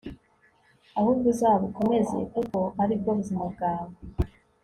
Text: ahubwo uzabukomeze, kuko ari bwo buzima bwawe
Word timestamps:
ahubwo 0.99 1.25
uzabukomeze, 1.33 2.17
kuko 2.33 2.57
ari 2.83 2.93
bwo 2.99 3.11
buzima 3.19 3.43
bwawe 3.53 3.93